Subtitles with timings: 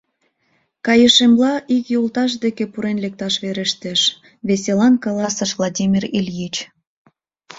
[0.85, 4.01] Кайышемла, ик йолташ деке пурен лекташ верештеш,—
[4.47, 6.55] веселан каласыш Владимир Ильич.